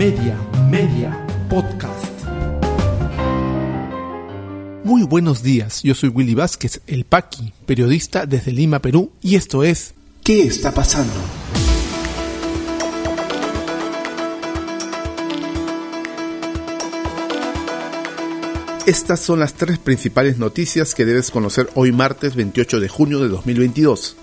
Media, 0.00 0.34
Media, 0.70 1.26
Podcast. 1.50 2.06
Muy 4.82 5.02
buenos 5.02 5.42
días, 5.42 5.82
yo 5.82 5.94
soy 5.94 6.08
Willy 6.08 6.34
Vázquez, 6.34 6.80
el 6.86 7.04
Paqui, 7.04 7.52
periodista 7.66 8.24
desde 8.24 8.50
Lima, 8.50 8.78
Perú, 8.78 9.12
y 9.20 9.36
esto 9.36 9.62
es 9.62 9.92
¿Qué 10.24 10.44
está 10.44 10.72
pasando? 10.72 11.12
Estas 18.86 19.20
son 19.20 19.38
las 19.40 19.52
tres 19.52 19.78
principales 19.78 20.38
noticias 20.38 20.94
que 20.94 21.04
debes 21.04 21.30
conocer 21.30 21.68
hoy 21.74 21.92
martes 21.92 22.36
28 22.36 22.80
de 22.80 22.88
junio 22.88 23.20
de 23.20 23.28
2022. 23.28 24.16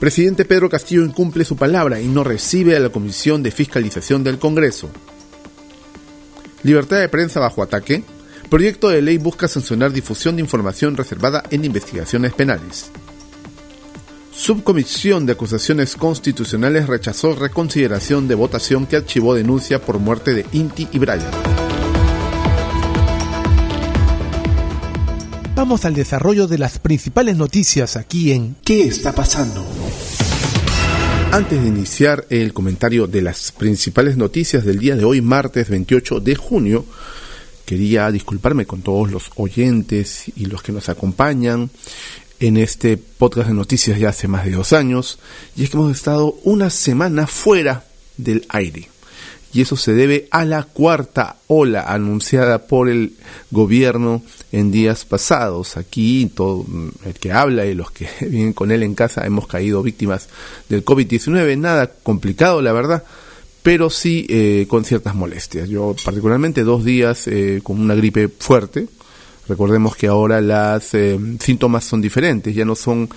Presidente 0.00 0.46
Pedro 0.46 0.70
Castillo 0.70 1.04
incumple 1.04 1.44
su 1.44 1.56
palabra 1.56 2.00
y 2.00 2.08
no 2.08 2.24
recibe 2.24 2.74
a 2.74 2.80
la 2.80 2.88
Comisión 2.88 3.42
de 3.42 3.50
Fiscalización 3.50 4.24
del 4.24 4.38
Congreso. 4.38 4.88
Libertad 6.62 7.00
de 7.00 7.10
prensa 7.10 7.38
bajo 7.38 7.62
ataque. 7.62 8.02
Proyecto 8.48 8.88
de 8.88 9.02
ley 9.02 9.18
busca 9.18 9.46
sancionar 9.46 9.92
difusión 9.92 10.36
de 10.36 10.42
información 10.42 10.96
reservada 10.96 11.42
en 11.50 11.66
investigaciones 11.66 12.32
penales. 12.32 12.90
Subcomisión 14.32 15.26
de 15.26 15.32
Acusaciones 15.32 15.94
Constitucionales 15.96 16.86
rechazó 16.86 17.34
reconsideración 17.34 18.26
de 18.26 18.36
votación 18.36 18.86
que 18.86 18.96
archivó 18.96 19.34
denuncia 19.34 19.82
por 19.82 19.98
muerte 19.98 20.32
de 20.32 20.46
Inti 20.52 20.88
y 20.92 20.98
Brian. 20.98 21.30
Vamos 25.54 25.84
al 25.84 25.94
desarrollo 25.94 26.46
de 26.46 26.58
las 26.58 26.78
principales 26.78 27.36
noticias 27.36 27.96
aquí 27.96 28.32
en 28.32 28.56
¿Qué 28.64 28.84
está 28.84 29.12
pasando? 29.12 29.64
Antes 31.32 31.60
de 31.60 31.68
iniciar 31.68 32.24
el 32.30 32.52
comentario 32.52 33.06
de 33.06 33.22
las 33.22 33.52
principales 33.52 34.16
noticias 34.16 34.64
del 34.64 34.78
día 34.78 34.96
de 34.96 35.04
hoy, 35.04 35.20
martes 35.20 35.68
28 35.68 36.20
de 36.20 36.34
junio, 36.36 36.84
quería 37.66 38.10
disculparme 38.10 38.64
con 38.64 38.82
todos 38.82 39.10
los 39.10 39.30
oyentes 39.36 40.24
y 40.36 40.46
los 40.46 40.62
que 40.62 40.72
nos 40.72 40.88
acompañan 40.88 41.70
en 42.38 42.56
este 42.56 42.96
podcast 42.96 43.48
de 43.48 43.54
noticias 43.54 43.98
ya 43.98 44.08
hace 44.10 44.28
más 44.28 44.44
de 44.44 44.52
dos 44.52 44.72
años, 44.72 45.18
y 45.56 45.64
es 45.64 45.70
que 45.70 45.76
hemos 45.76 45.94
estado 45.94 46.38
una 46.44 46.70
semana 46.70 47.26
fuera 47.26 47.84
del 48.16 48.46
aire 48.48 48.88
y 49.52 49.62
eso 49.62 49.76
se 49.76 49.92
debe 49.92 50.28
a 50.30 50.44
la 50.44 50.62
cuarta 50.62 51.36
ola 51.46 51.82
anunciada 51.82 52.66
por 52.66 52.88
el 52.88 53.14
gobierno 53.50 54.22
en 54.52 54.70
días 54.70 55.04
pasados. 55.04 55.76
Aquí 55.76 56.30
todo 56.34 56.66
el 57.04 57.14
que 57.14 57.32
habla 57.32 57.66
y 57.66 57.74
los 57.74 57.90
que 57.90 58.08
vienen 58.20 58.52
con 58.52 58.70
él 58.70 58.82
en 58.82 58.94
casa 58.94 59.26
hemos 59.26 59.46
caído 59.46 59.82
víctimas 59.82 60.28
del 60.68 60.84
COVID-19, 60.84 61.58
nada 61.58 61.90
complicado 62.02 62.62
la 62.62 62.72
verdad, 62.72 63.04
pero 63.62 63.90
sí 63.90 64.26
eh, 64.28 64.66
con 64.68 64.84
ciertas 64.84 65.14
molestias. 65.14 65.68
Yo 65.68 65.94
particularmente 66.04 66.64
dos 66.64 66.84
días 66.84 67.26
eh, 67.26 67.60
con 67.62 67.80
una 67.80 67.94
gripe 67.94 68.28
fuerte. 68.28 68.88
Recordemos 69.48 69.96
que 69.96 70.06
ahora 70.06 70.40
las 70.40 70.94
eh, 70.94 71.18
síntomas 71.40 71.84
son 71.84 72.00
diferentes, 72.00 72.54
ya 72.54 72.64
no 72.64 72.76
son 72.76 73.08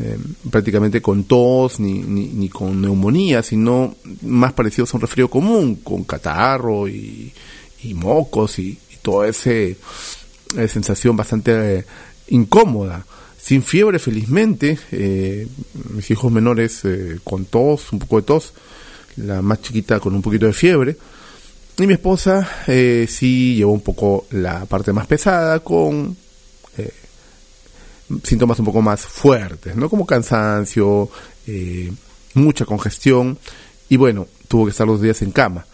eh, 0.00 0.16
prácticamente 0.48 1.02
con 1.02 1.24
tos 1.24 1.80
ni, 1.80 1.94
ni, 1.94 2.48
con 2.48 2.80
neumonía, 2.80 3.42
sino 3.42 3.96
más 4.22 4.52
parecidos 4.52 4.94
a 4.94 4.96
un 4.96 5.00
resfrío 5.00 5.28
común, 5.28 5.76
con 5.82 6.04
catarro 6.04 6.86
y, 6.86 7.32
mocos 7.94 8.60
y, 8.60 8.78
toda 9.02 9.28
esa 9.28 9.50
eh, 10.56 10.68
sensación 10.68 11.16
bastante 11.16 11.78
eh, 11.78 11.84
incómoda. 12.28 13.04
Sin 13.40 13.62
fiebre, 13.62 13.98
felizmente, 13.98 14.78
mis 15.94 16.10
hijos 16.10 16.30
menores 16.30 16.82
con 17.24 17.46
tos, 17.46 17.92
un 17.92 17.98
poco 18.00 18.16
de 18.16 18.26
tos, 18.26 18.52
la 19.16 19.40
más 19.40 19.62
chiquita 19.62 20.00
con 20.00 20.14
un 20.14 20.20
poquito 20.20 20.44
de 20.44 20.52
fiebre, 20.52 20.96
y 21.78 21.86
mi 21.86 21.94
esposa 21.94 22.46
sí 22.66 23.54
llevó 23.54 23.72
un 23.72 23.80
poco 23.80 24.26
la 24.32 24.66
parte 24.66 24.92
más 24.92 25.06
pesada 25.06 25.60
con 25.60 26.14
síntomas 28.24 28.58
un 28.58 28.64
poco 28.64 28.82
más 28.82 29.02
fuertes, 29.02 29.76
¿no? 29.76 29.88
Como 29.88 30.06
cansancio, 30.06 31.10
eh, 31.46 31.92
mucha 32.34 32.64
congestión 32.64 33.38
y 33.88 33.96
bueno, 33.96 34.26
tuvo 34.48 34.64
que 34.64 34.70
estar 34.70 34.86
dos 34.86 35.00
días 35.00 35.22
en 35.22 35.30
cama. 35.30 35.66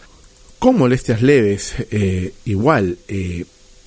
Con 0.59 0.79
molestias 0.79 1.21
leves, 1.21 1.75
eh, 1.91 2.33
igual, 2.45 2.99
eh, 3.09 3.45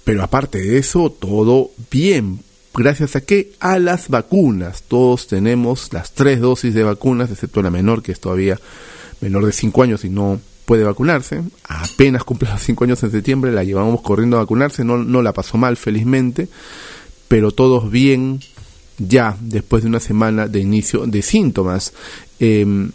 pero 0.08 0.24
aparte 0.24 0.58
de 0.58 0.78
eso, 0.78 1.12
todo 1.12 1.72
bien. 1.92 2.40
Gracias 2.74 3.18
a 3.18 3.22
qué? 3.22 3.52
A 3.60 3.78
las 3.78 4.08
vacunas. 4.08 4.84
Todos 4.84 5.28
tenemos 5.28 5.92
las 5.92 6.14
tres 6.14 6.40
dosis 6.40 6.74
de 6.74 6.84
vacunas, 6.84 7.30
excepto 7.30 7.62
la 7.62 7.70
menor, 7.70 8.02
que 8.02 8.14
es 8.14 8.20
todavía 8.20 8.58
menor 9.20 9.46
de 9.46 9.52
5 9.52 9.84
años 9.84 10.06
y 10.06 10.10
no 10.10 10.40
puede 10.66 10.86
vacunarse. 10.86 11.42
Apenas 11.68 12.24
cumple 12.24 12.50
los 12.50 12.62
5 12.62 12.86
años 12.86 13.04
en 13.04 13.12
septiembre, 13.12 13.52
la 13.52 13.66
llevamos 13.66 14.02
corriendo 14.02 14.38
a 14.38 14.42
vacunarse, 14.42 14.86
no, 14.86 14.98
no 14.98 15.22
la 15.22 15.34
pasó 15.34 15.58
mal, 15.58 15.76
felizmente 15.76 16.48
pero 17.28 17.52
todos 17.52 17.92
bien 17.92 18.40
ya 18.98 19.38
después 19.42 19.84
de 19.84 19.90
una 19.90 20.00
semana 20.00 20.48
de 20.48 20.60
inicio 20.60 21.06
de 21.06 21.22
síntomas. 21.22 21.94
Em, 22.40 22.92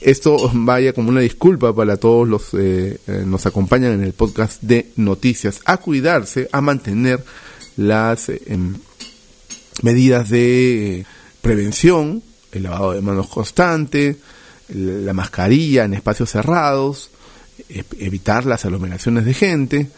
esto 0.00 0.50
vaya 0.54 0.92
como 0.92 1.08
una 1.08 1.20
disculpa 1.20 1.74
para 1.74 1.96
todos 1.96 2.28
los 2.28 2.50
que 2.50 2.98
eh, 3.06 3.24
nos 3.26 3.46
acompañan 3.46 3.92
en 3.92 4.04
el 4.04 4.12
podcast 4.12 4.62
de 4.62 4.90
noticias, 4.96 5.60
a 5.64 5.78
cuidarse, 5.78 6.48
a 6.52 6.60
mantener 6.60 7.24
las 7.76 8.28
em, 8.28 8.74
medidas 9.82 10.28
de 10.30 11.04
prevención, 11.40 12.22
el 12.52 12.62
lavado 12.62 12.92
de 12.92 13.00
manos 13.00 13.28
constante, 13.28 14.16
la 14.68 15.12
mascarilla 15.12 15.84
en 15.84 15.94
espacios 15.94 16.30
cerrados, 16.30 17.10
evitar 17.98 18.46
las 18.46 18.64
aglomeraciones 18.64 19.24
de 19.24 19.34
gente, 19.34 19.88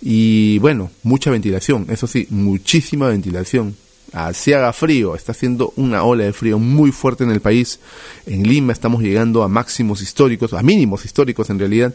y 0.00 0.58
bueno, 0.58 0.90
mucha 1.02 1.30
ventilación, 1.30 1.86
eso 1.88 2.06
sí, 2.06 2.26
muchísima 2.30 3.08
ventilación. 3.08 3.74
Así 4.14 4.52
haga 4.52 4.72
frío, 4.72 5.16
está 5.16 5.32
haciendo 5.32 5.72
una 5.74 6.04
ola 6.04 6.22
de 6.22 6.32
frío 6.32 6.60
muy 6.60 6.92
fuerte 6.92 7.24
en 7.24 7.32
el 7.32 7.40
país. 7.40 7.80
En 8.26 8.44
Lima 8.44 8.72
estamos 8.72 9.02
llegando 9.02 9.42
a 9.42 9.48
máximos 9.48 10.02
históricos, 10.02 10.52
a 10.52 10.62
mínimos 10.62 11.04
históricos 11.04 11.50
en 11.50 11.58
realidad, 11.58 11.92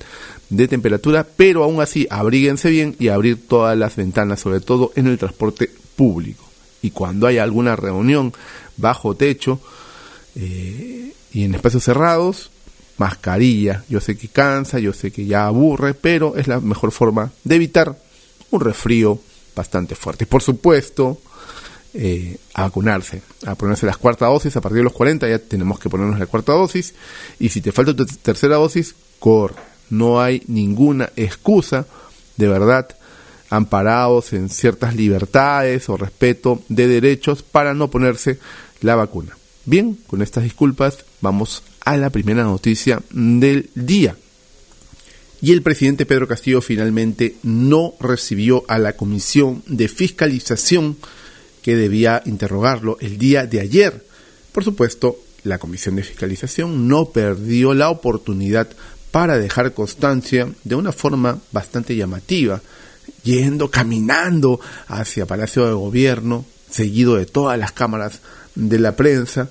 de 0.50 0.68
temperatura, 0.68 1.25
pero 1.38 1.63
aún 1.63 1.80
así, 1.80 2.07
abríguense 2.09 2.69
bien 2.72 2.94
y 3.00 3.07
abrir 3.07 3.47
todas 3.47 3.78
las 3.78 3.96
ventanas, 3.96 4.41
sobre 4.41 4.59
todo 4.59 4.91
en 4.97 5.07
el 5.07 5.18
transporte 5.18 5.72
público. 5.96 6.44
Y 6.81 6.91
cuando 6.91 7.25
haya 7.25 7.41
alguna 7.41 7.78
reunión 7.78 8.34
bajo 8.75 9.16
techo 9.16 9.62
eh, 10.36 11.13
y 11.31 11.44
en 11.46 11.56
espacios 11.56 11.86
cerrados, 11.86 12.51
mascarilla. 12.97 13.86
Yo 13.88 14.01
sé 14.01 14.18
que 14.18 14.28
cansa, 14.28 14.80
yo 14.80 14.91
sé 14.91 15.12
que 15.12 15.25
ya 15.25 15.46
aburre, 15.46 15.94
pero 15.94 16.36
es 16.36 16.50
la 16.50 16.59
mejor 16.59 16.91
forma 16.91 17.31
de 17.46 17.56
evitar 17.56 17.97
un 18.51 18.59
resfrío 18.59 19.19
bastante 19.56 19.96
fuerte. 19.96 20.25
Por 20.25 20.41
supuesto, 20.41 21.22
eh, 21.94 22.38
a 22.53 22.63
vacunarse, 22.63 23.22
a 23.45 23.55
ponerse 23.55 23.85
las 23.85 23.97
cuarta 23.97 24.27
dosis, 24.27 24.55
a 24.55 24.61
partir 24.61 24.77
de 24.77 24.83
los 24.83 24.94
40 24.94 25.27
ya 25.27 25.39
tenemos 25.39 25.79
que 25.79 25.89
ponernos 25.89 26.19
la 26.19 26.27
cuarta 26.27 26.53
dosis, 26.53 26.94
y 27.39 27.50
si 27.50 27.61
te 27.61 27.72
falta 27.72 27.95
tu 27.95 28.05
tercera 28.05 28.55
dosis, 28.55 28.95
corre. 29.19 29.55
No 29.89 30.22
hay 30.22 30.44
ninguna 30.47 31.09
excusa, 31.16 31.88
de 32.38 32.47
verdad, 32.47 32.95
amparados 33.50 34.33
en 34.33 34.50
ciertas 34.50 34.95
libertades 34.95 35.89
o 35.89 35.97
respeto 35.97 36.61
de 36.69 36.88
derechos 36.88 37.41
para 37.41 37.73
no 37.73 37.89
ponerse 37.89 38.39
la 38.81 38.95
vacuna. 38.95 39.35
Bien, 39.66 39.97
con 40.07 40.21
estas 40.21 40.44
disculpas 40.44 41.06
vamos 41.21 41.63
a 41.83 41.97
la 41.97 42.09
primera 42.09 42.44
noticia 42.44 43.01
del 43.11 43.69
día. 43.75 44.16
Y 45.41 45.53
el 45.53 45.61
presidente 45.61 46.06
Pedro 46.06 46.27
Castillo 46.27 46.61
finalmente 46.61 47.35
no 47.44 47.94
recibió 48.00 48.66
a 48.67 48.77
la 48.77 48.94
comisión 48.94 49.63
de 49.67 49.88
fiscalización 49.88 50.97
que 51.61 51.75
debía 51.75 52.21
interrogarlo 52.25 52.97
el 53.01 53.17
día 53.17 53.45
de 53.45 53.59
ayer. 53.59 54.05
Por 54.51 54.63
supuesto, 54.63 55.19
la 55.43 55.57
comisión 55.57 55.95
de 55.95 56.03
fiscalización 56.03 56.87
no 56.87 57.09
perdió 57.09 57.73
la 57.73 57.89
oportunidad 57.89 58.69
para 59.11 59.38
dejar 59.38 59.73
constancia 59.73 60.50
de 60.63 60.75
una 60.75 60.91
forma 60.91 61.39
bastante 61.51 61.95
llamativa, 61.95 62.61
yendo 63.23 63.71
caminando 63.71 64.59
hacia 64.88 65.25
Palacio 65.25 65.65
de 65.65 65.73
Gobierno, 65.73 66.45
seguido 66.69 67.15
de 67.15 67.25
todas 67.25 67.57
las 67.57 67.71
cámaras 67.71 68.19
de 68.55 68.79
la 68.79 68.95
prensa, 68.95 69.50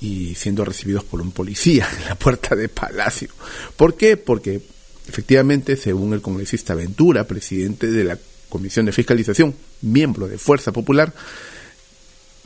y 0.00 0.34
siendo 0.34 0.64
recibidos 0.64 1.04
por 1.04 1.20
un 1.20 1.30
policía 1.30 1.86
en 1.98 2.06
la 2.06 2.14
puerta 2.14 2.56
de 2.56 2.68
Palacio. 2.68 3.28
¿Por 3.76 3.96
qué? 3.96 4.16
Porque 4.16 4.62
efectivamente, 5.06 5.76
según 5.76 6.14
el 6.14 6.22
congresista 6.22 6.74
Ventura, 6.74 7.26
presidente 7.26 7.88
de 7.88 8.04
la 8.04 8.18
Comisión 8.50 8.84
de 8.84 8.92
Fiscalización, 8.92 9.54
miembro 9.80 10.28
de 10.28 10.36
Fuerza 10.36 10.72
Popular, 10.72 11.14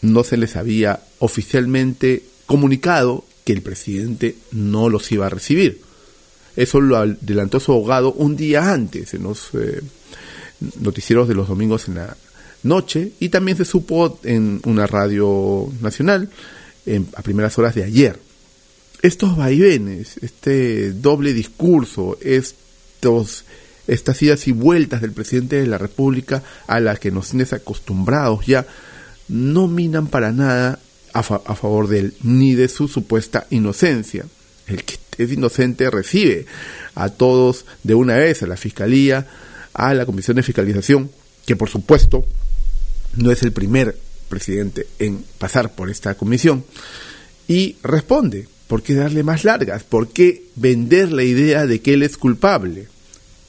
no 0.03 0.23
se 0.23 0.37
les 0.37 0.55
había 0.55 1.01
oficialmente 1.19 2.23
comunicado 2.47 3.25
que 3.45 3.53
el 3.53 3.63
presidente 3.63 4.37
no 4.53 4.89
los 4.89 5.11
iba 5.11 5.27
a 5.27 5.31
recibir. 5.31 5.81
Eso 6.57 6.81
lo 6.81 6.97
adelantó 6.97 7.59
su 7.59 7.73
abogado 7.73 8.13
un 8.13 8.37
día 8.37 8.73
antes 8.73 9.15
en 9.15 9.25
los 9.25 9.49
eh, 9.55 9.81
noticieros 10.81 11.27
de 11.27 11.35
los 11.35 11.49
domingos 11.49 11.89
en 11.89 11.97
la 11.97 12.17
noche 12.63 13.13
y 13.21 13.29
también 13.29 13.57
se 13.57 13.65
supo 13.65 14.19
en 14.23 14.61
una 14.65 14.87
radio 14.87 15.69
nacional 15.81 16.31
a 17.15 17.23
primeras 17.23 17.59
horas 17.59 17.75
de 17.75 17.85
ayer. 17.85 18.19
estos 19.03 19.37
vaivenes, 19.37 20.17
este 20.23 20.93
doble 20.93 21.35
discurso, 21.35 22.17
estos, 22.23 23.45
estas 23.87 24.23
idas 24.23 24.47
y 24.49 24.53
vueltas 24.53 25.01
del 25.01 25.13
presidente 25.13 25.57
de 25.57 25.67
la 25.67 25.79
República 25.79 26.43
a 26.67 26.81
las 26.81 26.99
que 26.99 27.11
nos 27.11 27.31
tienes 27.31 27.53
acostumbrados 27.53 28.47
ya, 28.47 28.67
no 29.29 29.69
minan 29.69 30.07
para 30.07 30.33
nada 30.33 30.79
a, 31.13 31.21
a 31.21 31.55
favor 31.55 31.89
de 31.89 31.99
él, 32.01 32.15
ni 32.23 32.55
de 32.55 32.69
su 32.69 32.89
supuesta 32.89 33.47
inocencia. 33.51 34.27
El 34.67 34.85
que 34.85 34.99
es 35.19 35.33
inocente 35.33 35.91
recibe 35.91 36.47
a 36.95 37.09
todos 37.11 37.67
de 37.83 37.95
una 37.95 38.17
vez, 38.17 38.43
a 38.43 38.47
la 38.47 38.57
Fiscalía, 38.57 39.27
a 39.73 39.95
la 39.95 40.07
Comisión 40.07 40.37
de 40.37 40.43
Fiscalización, 40.43 41.11
que 41.47 41.57
por 41.57 41.69
supuesto 41.69 42.25
no 43.17 43.31
es 43.31 43.43
el 43.43 43.53
primer 43.53 43.97
presidente 44.29 44.87
en 44.99 45.25
pasar 45.39 45.75
por 45.75 45.91
esta 45.91 46.15
comisión, 46.15 46.65
y 47.47 47.77
responde, 47.83 48.49
¿por 48.67 48.83
qué 48.83 48.95
darle 48.95 49.23
más 49.23 49.45
largas? 49.45 49.85
¿Por 49.85 50.09
qué 50.09 50.45
vender 50.57 51.13
la 51.13 51.23
idea 51.23 51.67
de 51.67 51.81
que 51.81 51.95
él 51.95 52.03
es 52.03 52.17
culpable? 52.17 52.89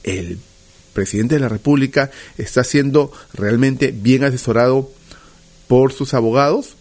El 0.06 0.38
presidente 0.94 1.34
de 1.34 1.42
la 1.42 1.50
República 1.50 2.10
está 2.38 2.64
siendo 2.64 3.12
realmente 3.34 3.92
bien 3.92 4.24
asesorado 4.24 4.90
por 5.68 5.92
sus 5.92 6.14
abogados. 6.14 6.76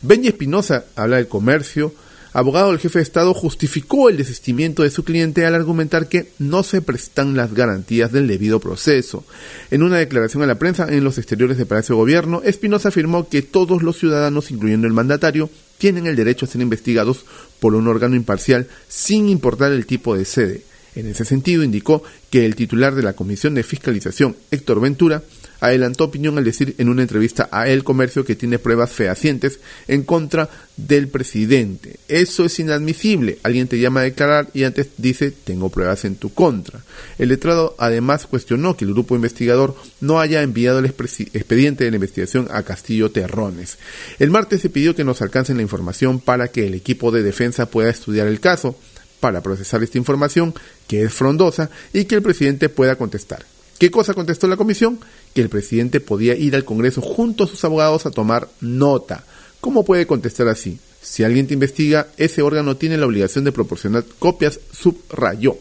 Benny 0.00 0.28
Espinosa 0.28 0.86
habla 0.96 1.16
del 1.16 1.28
comercio, 1.28 1.92
abogado 2.32 2.70
del 2.70 2.78
jefe 2.78 2.98
de 2.98 3.02
Estado, 3.02 3.34
justificó 3.34 4.08
el 4.08 4.16
desistimiento 4.16 4.82
de 4.82 4.90
su 4.90 5.04
cliente 5.04 5.46
al 5.46 5.54
argumentar 5.54 6.08
que 6.08 6.30
no 6.38 6.62
se 6.62 6.80
prestan 6.80 7.36
las 7.36 7.54
garantías 7.54 8.12
del 8.12 8.26
debido 8.26 8.60
proceso. 8.60 9.24
En 9.70 9.82
una 9.82 9.98
declaración 9.98 10.42
a 10.42 10.46
la 10.46 10.58
prensa 10.58 10.86
en 10.92 11.04
los 11.04 11.18
exteriores 11.18 11.58
del 11.58 11.66
Palacio 11.66 11.94
de 11.94 12.00
Gobierno, 12.00 12.42
Espinosa 12.44 12.88
afirmó 12.88 13.28
que 13.28 13.42
todos 13.42 13.82
los 13.82 13.98
ciudadanos, 13.98 14.50
incluyendo 14.50 14.86
el 14.86 14.92
mandatario, 14.92 15.50
tienen 15.78 16.06
el 16.06 16.16
derecho 16.16 16.46
a 16.46 16.48
ser 16.48 16.60
investigados 16.60 17.24
por 17.60 17.74
un 17.74 17.88
órgano 17.88 18.16
imparcial 18.16 18.68
sin 18.88 19.28
importar 19.28 19.72
el 19.72 19.86
tipo 19.86 20.16
de 20.16 20.24
sede. 20.24 20.62
En 20.94 21.06
ese 21.06 21.24
sentido, 21.24 21.62
indicó 21.62 22.02
que 22.30 22.46
el 22.46 22.54
titular 22.54 22.94
de 22.94 23.02
la 23.02 23.14
Comisión 23.14 23.54
de 23.54 23.62
Fiscalización, 23.62 24.36
Héctor 24.50 24.80
Ventura, 24.80 25.22
adelantó 25.60 26.04
opinión 26.04 26.36
al 26.36 26.44
decir 26.44 26.74
en 26.78 26.88
una 26.88 27.02
entrevista 27.02 27.48
a 27.50 27.68
El 27.68 27.84
Comercio 27.84 28.24
que 28.24 28.36
tiene 28.36 28.58
pruebas 28.58 28.90
fehacientes 28.90 29.60
en 29.88 30.02
contra 30.02 30.50
del 30.76 31.08
presidente. 31.08 31.96
Eso 32.08 32.44
es 32.44 32.58
inadmisible. 32.58 33.38
Alguien 33.42 33.68
te 33.68 33.78
llama 33.78 34.00
a 34.00 34.04
declarar 34.04 34.48
y 34.52 34.64
antes 34.64 34.88
dice 34.98 35.30
tengo 35.30 35.70
pruebas 35.70 36.04
en 36.04 36.16
tu 36.16 36.34
contra. 36.34 36.80
El 37.18 37.28
letrado 37.28 37.74
además 37.78 38.26
cuestionó 38.26 38.76
que 38.76 38.84
el 38.84 38.92
grupo 38.92 39.14
investigador 39.14 39.76
no 40.00 40.20
haya 40.20 40.42
enviado 40.42 40.80
el 40.80 40.86
expediente 40.86 41.84
de 41.84 41.90
la 41.90 41.96
investigación 41.96 42.48
a 42.50 42.62
Castillo 42.62 43.10
Terrones. 43.10 43.78
El 44.18 44.30
martes 44.30 44.60
se 44.60 44.70
pidió 44.70 44.94
que 44.94 45.04
nos 45.04 45.22
alcancen 45.22 45.56
la 45.56 45.62
información 45.62 46.20
para 46.20 46.48
que 46.48 46.66
el 46.66 46.74
equipo 46.74 47.10
de 47.10 47.22
defensa 47.22 47.66
pueda 47.66 47.90
estudiar 47.90 48.26
el 48.26 48.40
caso 48.40 48.76
para 49.24 49.40
procesar 49.40 49.82
esta 49.82 49.96
información, 49.96 50.52
que 50.86 51.02
es 51.02 51.10
frondosa, 51.10 51.70
y 51.94 52.04
que 52.04 52.14
el 52.14 52.20
presidente 52.20 52.68
pueda 52.68 52.96
contestar. 52.96 53.46
¿Qué 53.78 53.90
cosa 53.90 54.12
contestó 54.12 54.46
la 54.48 54.58
comisión? 54.58 55.00
Que 55.34 55.40
el 55.40 55.48
presidente 55.48 55.98
podía 55.98 56.34
ir 56.34 56.54
al 56.54 56.66
Congreso 56.66 57.00
junto 57.00 57.44
a 57.44 57.46
sus 57.46 57.64
abogados 57.64 58.04
a 58.04 58.10
tomar 58.10 58.50
nota. 58.60 59.24
¿Cómo 59.62 59.82
puede 59.82 60.06
contestar 60.06 60.48
así? 60.48 60.78
Si 61.00 61.24
alguien 61.24 61.46
te 61.46 61.54
investiga, 61.54 62.08
ese 62.18 62.42
órgano 62.42 62.76
tiene 62.76 62.98
la 62.98 63.06
obligación 63.06 63.44
de 63.44 63.52
proporcionar 63.52 64.04
copias, 64.18 64.60
subrayó. 64.78 65.56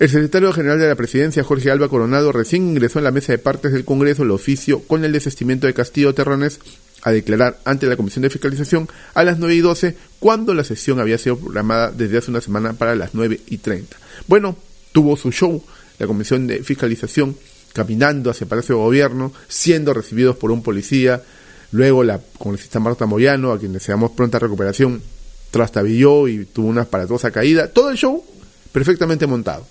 El 0.00 0.08
secretario 0.08 0.52
general 0.52 0.80
de 0.80 0.88
la 0.88 0.96
presidencia, 0.96 1.44
Jorge 1.44 1.70
Alba 1.70 1.88
Coronado, 1.88 2.32
recién 2.32 2.66
ingresó 2.66 2.98
en 2.98 3.04
la 3.04 3.12
mesa 3.12 3.30
de 3.30 3.38
partes 3.38 3.72
del 3.72 3.84
Congreso 3.84 4.24
el 4.24 4.32
oficio 4.32 4.82
con 4.82 5.04
el 5.04 5.12
desestimiento 5.12 5.68
de 5.68 5.74
Castillo 5.74 6.12
Terrones 6.12 6.58
a 7.02 7.10
declarar 7.10 7.58
ante 7.64 7.86
la 7.86 7.96
Comisión 7.96 8.22
de 8.22 8.30
Fiscalización 8.30 8.88
a 9.14 9.24
las 9.24 9.38
9 9.38 9.54
y 9.54 9.60
12, 9.60 9.96
cuando 10.20 10.54
la 10.54 10.64
sesión 10.64 11.00
había 11.00 11.18
sido 11.18 11.36
programada 11.36 11.90
desde 11.90 12.18
hace 12.18 12.30
una 12.30 12.40
semana 12.40 12.72
para 12.72 12.94
las 12.94 13.14
9 13.14 13.40
y 13.48 13.58
30. 13.58 13.96
Bueno, 14.28 14.56
tuvo 14.92 15.16
su 15.16 15.32
show 15.32 15.62
la 15.98 16.06
Comisión 16.06 16.46
de 16.46 16.62
Fiscalización 16.62 17.36
caminando 17.72 18.30
hacia 18.30 18.44
el 18.44 18.48
Palacio 18.48 18.76
de 18.76 18.82
Gobierno, 18.82 19.32
siendo 19.48 19.94
recibidos 19.94 20.36
por 20.36 20.50
un 20.50 20.62
policía, 20.62 21.22
luego 21.70 22.04
la 22.04 22.20
congresista 22.38 22.80
Marta 22.80 23.06
Moyano, 23.06 23.52
a 23.52 23.58
quien 23.58 23.72
deseamos 23.72 24.12
pronta 24.12 24.38
recuperación, 24.38 25.02
trastabilló 25.50 26.28
y 26.28 26.44
tuvo 26.44 26.68
una 26.68 26.82
aparatosa 26.82 27.30
caída, 27.30 27.68
todo 27.68 27.90
el 27.90 27.96
show 27.96 28.24
perfectamente 28.72 29.26
montado. 29.26 29.66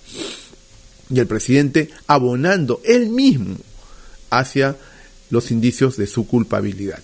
Y 1.10 1.18
el 1.20 1.26
presidente 1.26 1.90
abonando 2.06 2.80
él 2.84 3.10
mismo 3.10 3.56
hacia 4.30 4.76
los 5.30 5.50
indicios 5.50 5.96
de 5.96 6.06
su 6.06 6.26
culpabilidad. 6.26 7.02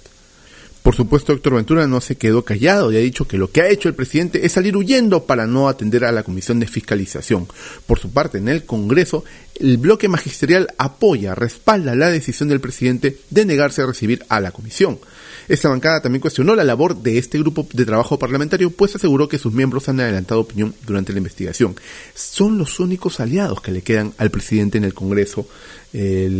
Por 0.88 0.96
supuesto, 0.96 1.34
Héctor 1.34 1.56
Ventura 1.56 1.86
no 1.86 2.00
se 2.00 2.16
quedó 2.16 2.46
callado 2.46 2.90
y 2.90 2.96
ha 2.96 3.00
dicho 3.00 3.28
que 3.28 3.36
lo 3.36 3.50
que 3.50 3.60
ha 3.60 3.68
hecho 3.68 3.90
el 3.90 3.94
presidente 3.94 4.46
es 4.46 4.52
salir 4.52 4.74
huyendo 4.74 5.26
para 5.26 5.46
no 5.46 5.68
atender 5.68 6.02
a 6.06 6.12
la 6.12 6.22
Comisión 6.22 6.60
de 6.60 6.66
Fiscalización. 6.66 7.46
Por 7.86 7.98
su 7.98 8.10
parte, 8.10 8.38
en 8.38 8.48
el 8.48 8.64
Congreso, 8.64 9.22
el 9.56 9.76
bloque 9.76 10.08
magisterial 10.08 10.68
apoya, 10.78 11.34
respalda 11.34 11.94
la 11.94 12.08
decisión 12.08 12.48
del 12.48 12.62
presidente 12.62 13.18
de 13.28 13.44
negarse 13.44 13.82
a 13.82 13.86
recibir 13.86 14.24
a 14.30 14.40
la 14.40 14.50
comisión. 14.50 14.98
Esta 15.46 15.68
bancada 15.68 16.00
también 16.00 16.22
cuestionó 16.22 16.54
la 16.54 16.64
labor 16.64 16.96
de 16.96 17.18
este 17.18 17.38
grupo 17.38 17.66
de 17.70 17.84
trabajo 17.84 18.18
parlamentario, 18.18 18.70
pues 18.70 18.96
aseguró 18.96 19.28
que 19.28 19.38
sus 19.38 19.52
miembros 19.52 19.90
han 19.90 20.00
adelantado 20.00 20.40
opinión 20.40 20.74
durante 20.86 21.12
la 21.12 21.18
investigación. 21.18 21.76
Son 22.14 22.56
los 22.56 22.80
únicos 22.80 23.20
aliados 23.20 23.60
que 23.60 23.72
le 23.72 23.82
quedan 23.82 24.14
al 24.16 24.30
presidente 24.30 24.78
en 24.78 24.84
el 24.84 24.94
Congreso, 24.94 25.46
eh, 25.92 26.30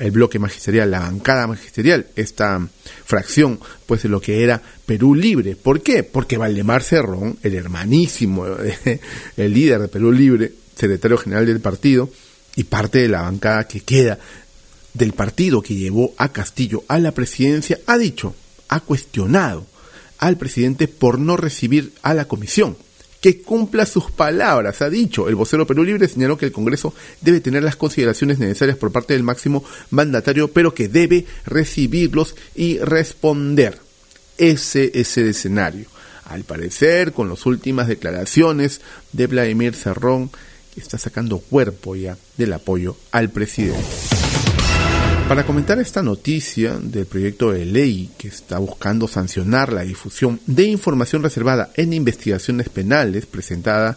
el 0.00 0.10
bloque 0.10 0.38
magisterial, 0.38 0.90
la 0.90 1.00
bancada 1.00 1.46
magisterial, 1.46 2.06
esta 2.16 2.66
fracción, 3.04 3.60
pues 3.86 4.02
de 4.02 4.08
lo 4.08 4.20
que 4.20 4.42
era 4.42 4.60
Perú 4.86 5.14
Libre. 5.14 5.56
¿Por 5.56 5.82
qué? 5.82 6.02
Porque 6.02 6.38
Valdemar 6.38 6.82
Cerrón, 6.82 7.38
el 7.42 7.54
hermanísimo, 7.54 8.46
el 9.36 9.52
líder 9.52 9.80
de 9.80 9.88
Perú 9.88 10.12
Libre, 10.12 10.52
secretario 10.74 11.18
general 11.18 11.46
del 11.46 11.60
partido, 11.60 12.10
y 12.56 12.64
parte 12.64 12.98
de 12.98 13.08
la 13.08 13.22
bancada 13.22 13.66
que 13.66 13.80
queda 13.80 14.18
del 14.92 15.12
partido 15.12 15.60
que 15.60 15.74
llevó 15.74 16.14
a 16.18 16.32
Castillo 16.32 16.84
a 16.86 16.98
la 16.98 17.12
presidencia, 17.12 17.80
ha 17.86 17.98
dicho 17.98 18.34
ha 18.68 18.80
cuestionado 18.80 19.66
al 20.18 20.36
presidente 20.36 20.88
por 20.88 21.18
no 21.18 21.36
recibir 21.36 21.92
a 22.02 22.14
la 22.14 22.26
comisión. 22.26 22.76
Que 23.24 23.40
cumpla 23.40 23.86
sus 23.86 24.10
palabras, 24.10 24.82
ha 24.82 24.90
dicho. 24.90 25.30
El 25.30 25.34
vocero 25.34 25.66
Perú 25.66 25.82
Libre 25.82 26.08
señaló 26.08 26.36
que 26.36 26.44
el 26.44 26.52
Congreso 26.52 26.92
debe 27.22 27.40
tener 27.40 27.62
las 27.62 27.74
consideraciones 27.74 28.38
necesarias 28.38 28.76
por 28.76 28.92
parte 28.92 29.14
del 29.14 29.22
máximo 29.22 29.64
mandatario, 29.88 30.48
pero 30.48 30.74
que 30.74 30.88
debe 30.88 31.24
recibirlos 31.46 32.36
y 32.54 32.76
responder. 32.80 33.78
Ese 34.36 34.90
es 34.92 35.16
el 35.16 35.28
escenario. 35.28 35.86
Al 36.26 36.44
parecer, 36.44 37.14
con 37.14 37.30
las 37.30 37.46
últimas 37.46 37.88
declaraciones 37.88 38.82
de 39.12 39.26
Vladimir 39.26 39.74
Cerrón, 39.74 40.30
está 40.76 40.98
sacando 40.98 41.38
cuerpo 41.38 41.96
ya 41.96 42.18
del 42.36 42.52
apoyo 42.52 42.94
al 43.10 43.30
presidente. 43.30 43.88
Para 45.28 45.46
comentar 45.46 45.78
esta 45.78 46.02
noticia 46.02 46.78
del 46.78 47.06
proyecto 47.06 47.50
de 47.50 47.64
ley 47.64 48.10
que 48.18 48.28
está 48.28 48.58
buscando 48.58 49.08
sancionar 49.08 49.72
la 49.72 49.80
difusión 49.80 50.38
de 50.46 50.64
información 50.64 51.22
reservada 51.22 51.70
en 51.76 51.94
investigaciones 51.94 52.68
penales 52.68 53.24
presentada 53.24 53.96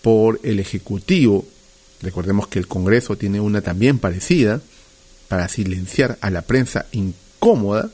por 0.00 0.38
el 0.44 0.60
Ejecutivo, 0.60 1.44
recordemos 2.00 2.46
que 2.46 2.60
el 2.60 2.68
Congreso 2.68 3.16
tiene 3.16 3.40
una 3.40 3.62
también 3.62 3.98
parecida, 3.98 4.60
para 5.26 5.48
silenciar 5.48 6.18
a 6.20 6.30
la 6.30 6.42
prensa 6.42 6.86
incómoda, 6.92 7.90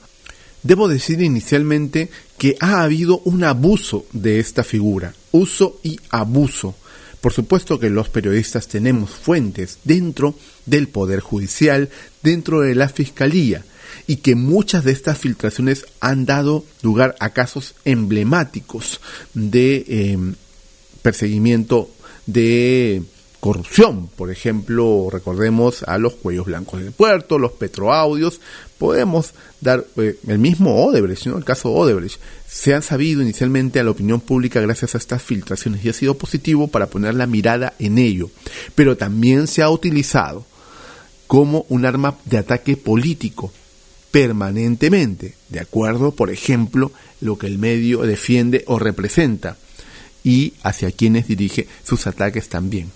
debo 0.62 0.86
decir 0.86 1.22
inicialmente 1.22 2.10
que 2.36 2.56
ha 2.60 2.82
habido 2.82 3.20
un 3.20 3.42
abuso 3.42 4.04
de 4.12 4.38
esta 4.38 4.64
figura, 4.64 5.14
uso 5.32 5.80
y 5.82 5.98
abuso 6.10 6.74
por 7.26 7.32
supuesto 7.32 7.80
que 7.80 7.90
los 7.90 8.08
periodistas 8.08 8.68
tenemos 8.68 9.10
fuentes 9.10 9.80
dentro 9.82 10.36
del 10.64 10.86
Poder 10.86 11.18
Judicial, 11.18 11.88
dentro 12.22 12.60
de 12.60 12.76
la 12.76 12.88
Fiscalía, 12.88 13.64
y 14.06 14.18
que 14.18 14.36
muchas 14.36 14.84
de 14.84 14.92
estas 14.92 15.18
filtraciones 15.18 15.86
han 15.98 16.24
dado 16.24 16.64
lugar 16.82 17.16
a 17.18 17.30
casos 17.30 17.74
emblemáticos 17.84 19.00
de 19.34 19.84
em, 19.88 20.34
perseguimiento 21.02 21.90
de 22.26 23.02
corrupción. 23.40 24.06
Por 24.06 24.30
ejemplo, 24.30 25.08
recordemos 25.10 25.82
a 25.82 25.98
los 25.98 26.14
cuellos 26.14 26.46
blancos 26.46 26.80
del 26.80 26.92
puerto, 26.92 27.40
los 27.40 27.50
petroaudios. 27.50 28.40
Podemos 28.78 29.32
dar 29.60 29.86
eh, 29.96 30.18
el 30.26 30.38
mismo 30.38 30.84
Odebrecht, 30.84 31.26
¿no? 31.26 31.38
el 31.38 31.44
caso 31.44 31.72
Odebrecht. 31.72 32.20
Se 32.46 32.74
han 32.74 32.82
sabido 32.82 33.22
inicialmente 33.22 33.80
a 33.80 33.84
la 33.84 33.90
opinión 33.90 34.20
pública 34.20 34.60
gracias 34.60 34.94
a 34.94 34.98
estas 34.98 35.22
filtraciones 35.22 35.84
y 35.84 35.88
ha 35.88 35.92
sido 35.92 36.18
positivo 36.18 36.68
para 36.68 36.86
poner 36.86 37.14
la 37.14 37.26
mirada 37.26 37.74
en 37.78 37.98
ello. 37.98 38.30
Pero 38.74 38.96
también 38.96 39.46
se 39.46 39.62
ha 39.62 39.70
utilizado 39.70 40.44
como 41.26 41.66
un 41.68 41.86
arma 41.86 42.16
de 42.24 42.38
ataque 42.38 42.76
político 42.76 43.52
permanentemente, 44.10 45.34
de 45.48 45.60
acuerdo, 45.60 46.12
por 46.12 46.30
ejemplo, 46.30 46.92
lo 47.20 47.36
que 47.36 47.46
el 47.46 47.58
medio 47.58 48.02
defiende 48.02 48.64
o 48.66 48.78
representa 48.78 49.58
y 50.24 50.54
hacia 50.62 50.90
quienes 50.90 51.28
dirige 51.28 51.66
sus 51.84 52.06
ataques 52.06 52.48
también. 52.48 52.90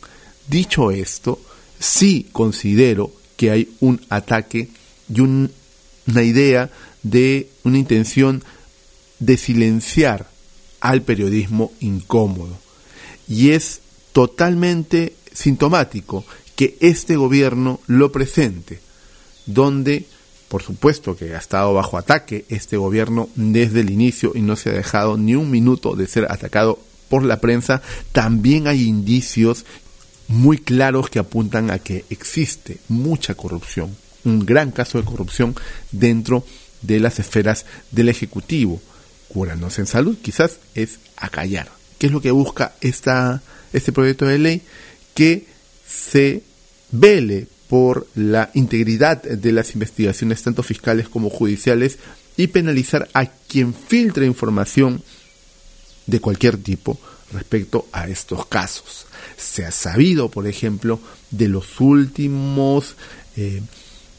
Dicho 0.49 0.91
esto, 0.91 1.39
sí 1.79 2.29
considero 2.33 3.13
que 3.37 3.51
hay 3.51 3.69
un 3.81 4.01
ataque 4.09 4.69
y 5.15 5.21
una 6.07 6.23
idea 6.23 6.71
de 7.03 7.49
una 7.65 7.79
intención 7.79 8.43
de 9.19 9.37
silenciar 9.37 10.29
al 10.81 11.03
periodismo 11.03 11.73
incómodo. 11.81 12.59
Y 13.29 13.51
es 13.51 13.81
totalmente 14.13 15.15
sintomático 15.33 16.25
que 16.57 16.77
este 16.81 17.17
gobierno 17.17 17.81
lo 17.87 18.13
presente, 18.13 18.81
donde 19.47 20.07
por 20.51 20.65
supuesto 20.65 21.17
que 21.17 21.33
ha 21.33 21.39
estado 21.39 21.73
bajo 21.73 21.97
ataque 21.97 22.45
este 22.49 22.77
gobierno 22.77 23.29
desde 23.37 23.81
el 23.81 23.91
inicio 23.91 24.33
y 24.35 24.41
no 24.41 24.57
se 24.57 24.71
ha 24.71 24.73
dejado 24.73 25.17
ni 25.17 25.37
un 25.37 25.49
minuto 25.49 25.95
de 25.95 26.09
ser 26.09 26.27
atacado 26.29 26.81
por 27.09 27.25
la 27.25 27.41
prensa, 27.41 27.83
también 28.11 28.67
hay 28.67 28.83
indicios 28.83 29.65
muy 30.27 30.59
claros 30.59 31.09
que 31.09 31.21
apuntan 31.21 31.71
a 31.71 31.79
que 31.79 32.05
existe 32.11 32.79
mucha 32.89 33.37
corrupción, 33.37 33.97
un 34.25 34.45
gran 34.45 34.71
caso 34.71 34.99
de 34.99 35.05
corrupción 35.05 35.55
dentro 35.93 36.45
de 36.83 37.01
las 37.01 37.19
esferas 37.19 37.67
del 37.91 38.09
Ejecutivo. 38.09 38.81
Cúranos 39.29 39.79
en 39.79 39.87
salud 39.87 40.17
quizás 40.21 40.59
es 40.75 40.99
acallar. 41.17 41.71
¿Qué 41.99 42.07
es 42.07 42.13
lo 42.13 42.21
que 42.21 42.31
busca 42.31 42.75
esta, 42.81 43.43
este 43.73 43.93
proyecto 43.93 44.27
de 44.27 44.39
ley? 44.39 44.63
Que 45.15 45.47
se 45.87 46.43
vele 46.91 47.47
por 47.69 48.09
la 48.15 48.51
integridad 48.55 49.23
de 49.23 49.53
las 49.53 49.75
investigaciones 49.75 50.43
tanto 50.43 50.63
fiscales 50.63 51.09
como 51.09 51.31
judiciales 51.31 51.99
y 52.37 52.49
penalizar 52.49 53.09
a 53.15 53.27
quien 53.27 53.75
filtre 53.75 54.27
información 54.27 55.03
de 56.07 56.21
cualquier 56.21 56.57
tipo 56.57 56.99
respecto 57.33 57.87
a 57.93 58.09
estos 58.09 58.47
casos. 58.47 59.07
Se 59.37 59.65
ha 59.65 59.71
sabido, 59.71 60.31
por 60.31 60.47
ejemplo, 60.47 61.01
de 61.31 61.49
los 61.49 61.81
últimos 61.81 62.97
eh, 63.37 63.63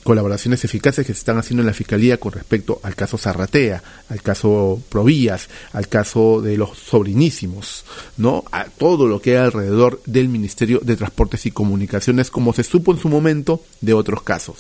colaboraciones 0.03 0.63
eficaces 0.63 1.05
que 1.05 1.13
se 1.13 1.20
están 1.20 1.38
haciendo 1.38 1.62
en 1.62 1.67
la 1.67 1.74
Fiscalía 1.74 2.17
con 2.17 2.31
respecto 2.31 2.79
al 2.84 2.96
caso 2.96 3.17
Zarratea, 3.17 3.84
al 4.10 4.22
caso 4.22 4.81
Provías, 4.89 5.50
al 5.74 5.88
caso 5.88 6.41
de 6.41 6.58
los 6.58 6.77
sobrinísimos, 6.77 7.86
¿no? 8.17 8.43
A 8.51 8.65
todo 8.65 9.08
lo 9.08 9.22
que 9.22 9.38
hay 9.38 9.46
alrededor 9.46 10.01
del 10.05 10.29
Ministerio 10.29 10.79
de 10.84 10.96
Transportes 10.96 11.46
y 11.46 11.51
Comunicaciones, 11.51 12.31
como 12.31 12.53
se 12.53 12.63
supo 12.63 12.91
en 12.91 13.00
su 13.00 13.10
momento 13.10 13.63
de 13.81 13.93
otros 13.93 14.24
casos. 14.24 14.58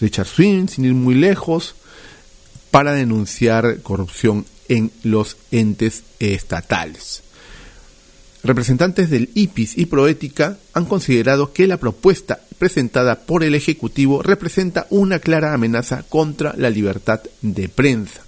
Richard 0.00 0.26
Swin, 0.26 0.68
sin 0.68 0.84
ir 0.84 0.94
muy 0.94 1.14
lejos, 1.14 1.74
para 2.70 2.92
denunciar 2.92 3.80
corrupción 3.82 4.44
en 4.68 4.90
los 5.02 5.36
entes 5.50 6.02
estatales. 6.18 7.22
Representantes 8.46 9.10
del 9.10 9.30
IPIS 9.34 9.76
y 9.76 9.86
Proética 9.86 10.56
han 10.72 10.84
considerado 10.84 11.52
que 11.52 11.66
la 11.66 11.78
propuesta 11.78 12.38
presentada 12.60 13.26
por 13.26 13.42
el 13.42 13.56
Ejecutivo 13.56 14.22
representa 14.22 14.86
una 14.88 15.18
clara 15.18 15.52
amenaza 15.52 16.04
contra 16.08 16.54
la 16.56 16.70
libertad 16.70 17.22
de 17.42 17.68
prensa. 17.68 18.22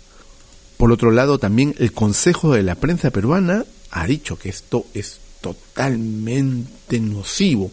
Por 0.76 0.90
otro 0.90 1.12
lado, 1.12 1.38
también 1.38 1.72
el 1.78 1.92
Consejo 1.92 2.52
de 2.52 2.64
la 2.64 2.74
Prensa 2.74 3.12
Peruana 3.12 3.64
ha 3.92 4.06
dicho 4.08 4.36
que 4.36 4.48
esto 4.48 4.86
es 4.92 5.20
totalmente 5.40 6.98
nocivo 6.98 7.70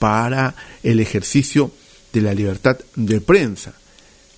para 0.00 0.56
el 0.82 0.98
ejercicio 0.98 1.70
de 2.12 2.22
la 2.22 2.34
libertad 2.34 2.76
de 2.96 3.20
prensa. 3.20 3.72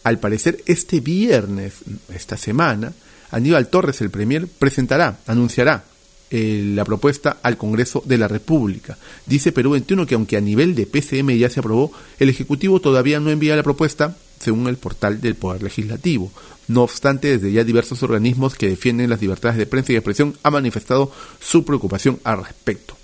Al 0.05 0.19
parecer, 0.19 0.63
este 0.67 1.01
viernes, 1.01 1.77
esta 2.15 2.37
semana, 2.37 2.93
Aníbal 3.31 3.69
Torres, 3.69 4.03
el 4.03 4.11
Premier, 4.11 4.47
presentará, 4.47 5.21
anunciará 5.27 5.85
eh, 6.31 6.73
la 6.75 6.85
propuesta 6.85 7.39
al 7.43 7.57
Congreso 7.57 8.03
de 8.05 8.19
la 8.19 8.29
República. 8.29 8.99
Dice 9.27 9.53
Perú 9.53 9.71
21 9.71 10.07
que 10.07 10.17
aunque 10.17 10.37
a 10.37 10.41
nivel 10.41 10.75
de 10.75 10.87
PCM 10.87 11.37
ya 11.39 11.51
se 11.51 11.61
aprobó, 11.61 11.93
el 12.19 12.29
Ejecutivo 12.29 12.81
todavía 12.81 13.21
no 13.21 13.31
envía 13.31 13.57
la 13.57 13.63
propuesta 13.63 14.17
según 14.41 14.67
el 14.67 14.77
portal 14.77 15.21
del 15.21 15.37
Poder 15.37 15.63
Legislativo. 15.63 16.33
No 16.69 16.83
obstante, 16.83 17.29
desde 17.29 17.53
ya 17.53 17.65
diversos 17.65 18.03
organismos 18.03 18.55
que 18.55 18.69
defienden 18.69 19.11
las 19.11 19.21
libertades 19.21 19.57
de 19.57 19.67
prensa 19.67 19.93
y 19.93 19.97
expresión 19.97 20.37
han 20.43 20.53
manifestado 20.53 21.13
su 21.41 21.65
preocupación 21.65 22.19
al 22.25 22.45
respecto. 22.45 22.97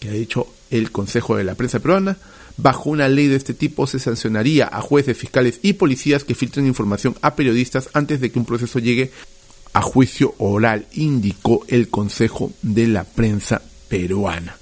Que 0.00 0.08
ha 0.08 0.12
dicho 0.12 0.46
el 0.70 0.90
Consejo 0.90 1.36
de 1.36 1.44
la 1.44 1.54
Prensa 1.54 1.80
Peruana, 1.80 2.16
bajo 2.56 2.90
una 2.90 3.08
ley 3.08 3.26
de 3.26 3.36
este 3.36 3.52
tipo 3.52 3.86
se 3.86 3.98
sancionaría 3.98 4.68
a 4.72 4.80
jueces, 4.80 5.18
fiscales 5.18 5.60
y 5.62 5.74
policías 5.74 6.24
que 6.24 6.34
filtren 6.34 6.66
información 6.66 7.14
a 7.20 7.34
periodistas 7.34 7.90
antes 7.92 8.20
de 8.20 8.30
que 8.30 8.38
un 8.38 8.46
proceso 8.46 8.78
llegue 8.78 9.10
a 9.74 9.82
juicio 9.82 10.34
oral, 10.38 10.86
indicó 10.92 11.64
el 11.68 11.90
Consejo 11.90 12.52
de 12.62 12.86
la 12.86 13.04
Prensa 13.04 13.60
Peruana. 13.88 14.56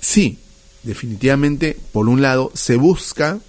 Sí, 0.00 0.38
definitivamente, 0.82 1.76
por 1.92 2.08
un 2.08 2.20
lado, 2.20 2.52
se 2.54 2.76
busca 2.76 3.40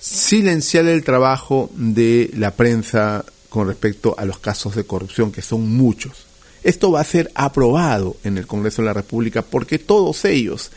silenciar 0.00 0.86
el 0.86 1.04
trabajo 1.04 1.70
de 1.74 2.30
la 2.34 2.52
prensa 2.52 3.24
con 3.50 3.68
respecto 3.68 4.14
a 4.18 4.24
los 4.24 4.38
casos 4.38 4.74
de 4.74 4.84
corrupción, 4.84 5.30
que 5.30 5.42
son 5.42 5.68
muchos. 5.68 6.26
Esto 6.62 6.90
va 6.90 7.02
a 7.02 7.04
ser 7.04 7.30
aprobado 7.34 8.16
en 8.24 8.38
el 8.38 8.46
Congreso 8.46 8.80
de 8.80 8.86
la 8.86 8.94
República 8.94 9.42
porque 9.42 9.78
todos 9.78 10.24
ellos 10.24 10.70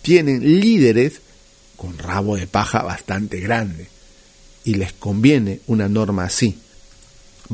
tienen 0.00 0.60
líderes 0.60 1.20
con 1.76 1.98
rabo 1.98 2.36
de 2.36 2.46
paja 2.46 2.82
bastante 2.82 3.40
grande 3.40 3.88
y 4.64 4.74
les 4.74 4.94
conviene 4.94 5.60
una 5.66 5.90
norma 5.90 6.24
así. 6.24 6.58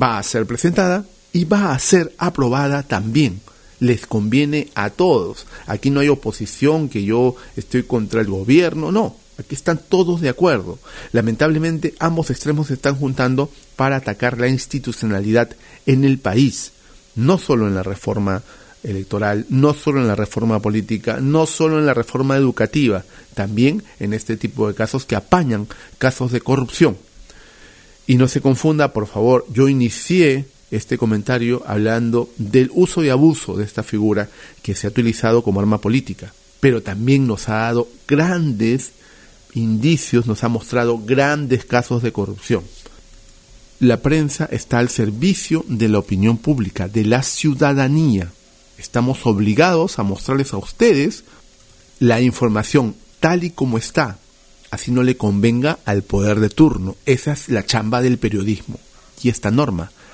Va 0.00 0.18
a 0.18 0.22
ser 0.22 0.46
presentada 0.46 1.04
y 1.32 1.44
va 1.44 1.72
a 1.72 1.78
ser 1.78 2.12
aprobada 2.18 2.82
también. 2.82 3.40
Les 3.78 4.06
conviene 4.06 4.68
a 4.74 4.90
todos. 4.90 5.46
Aquí 5.66 5.90
no 5.90 6.00
hay 6.00 6.08
oposición 6.08 6.88
que 6.88 7.04
yo 7.04 7.36
estoy 7.56 7.84
contra 7.84 8.20
el 8.20 8.28
gobierno, 8.28 8.92
no. 8.92 9.16
Aquí 9.38 9.54
están 9.54 9.80
todos 9.88 10.20
de 10.20 10.28
acuerdo. 10.28 10.78
Lamentablemente 11.12 11.94
ambos 11.98 12.30
extremos 12.30 12.66
se 12.66 12.74
están 12.74 12.94
juntando 12.96 13.50
para 13.76 13.96
atacar 13.96 14.38
la 14.38 14.48
institucionalidad 14.48 15.50
en 15.86 16.04
el 16.04 16.18
país, 16.18 16.72
no 17.14 17.38
solo 17.38 17.66
en 17.66 17.74
la 17.74 17.82
reforma 17.82 18.42
electoral, 18.82 19.46
no 19.48 19.72
solo 19.72 20.00
en 20.00 20.08
la 20.08 20.14
reforma 20.14 20.60
política, 20.60 21.18
no 21.20 21.46
solo 21.46 21.78
en 21.78 21.86
la 21.86 21.94
reforma 21.94 22.36
educativa, 22.36 23.04
también 23.34 23.82
en 23.98 24.12
este 24.12 24.36
tipo 24.36 24.68
de 24.68 24.74
casos 24.74 25.06
que 25.06 25.16
apañan 25.16 25.68
casos 25.96 26.32
de 26.32 26.42
corrupción. 26.42 26.98
Y 28.06 28.16
no 28.16 28.28
se 28.28 28.42
confunda, 28.42 28.92
por 28.92 29.06
favor, 29.06 29.46
yo 29.50 29.68
inicié 29.68 30.46
este 30.70 30.98
comentario 30.98 31.62
hablando 31.66 32.30
del 32.36 32.70
uso 32.74 33.02
y 33.04 33.08
abuso 33.08 33.56
de 33.56 33.64
esta 33.64 33.82
figura 33.82 34.28
que 34.62 34.74
se 34.74 34.86
ha 34.86 34.90
utilizado 34.90 35.42
como 35.42 35.60
arma 35.60 35.80
política, 35.80 36.32
pero 36.60 36.82
también 36.82 37.26
nos 37.26 37.48
ha 37.48 37.58
dado 37.58 37.88
grandes 38.06 38.92
indicios, 39.54 40.26
nos 40.26 40.44
ha 40.44 40.48
mostrado 40.48 40.98
grandes 40.98 41.64
casos 41.64 42.02
de 42.02 42.12
corrupción. 42.12 42.62
La 43.80 44.02
prensa 44.02 44.46
está 44.50 44.78
al 44.78 44.90
servicio 44.90 45.64
de 45.66 45.88
la 45.88 45.98
opinión 45.98 46.36
pública, 46.36 46.86
de 46.86 47.04
la 47.04 47.22
ciudadanía. 47.22 48.30
Estamos 48.78 49.24
obligados 49.26 49.98
a 49.98 50.02
mostrarles 50.02 50.52
a 50.52 50.58
ustedes 50.58 51.24
la 51.98 52.20
información 52.20 52.94
tal 53.20 53.44
y 53.44 53.50
como 53.50 53.78
está, 53.78 54.18
así 54.70 54.90
no 54.90 55.02
le 55.02 55.16
convenga 55.16 55.78
al 55.84 56.02
poder 56.02 56.40
de 56.40 56.50
turno. 56.50 56.96
Esa 57.06 57.32
es 57.32 57.48
la 57.48 57.64
chamba 57.64 58.02
del 58.02 58.18
periodismo. 58.18 58.78
Y 59.22 59.28
esta 59.28 59.50
norma 59.50 59.90